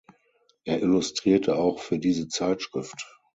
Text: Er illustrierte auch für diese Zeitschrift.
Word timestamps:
Er 0.63 0.81
illustrierte 0.81 1.57
auch 1.57 1.77
für 1.77 1.99
diese 1.99 2.27
Zeitschrift. 2.27 3.05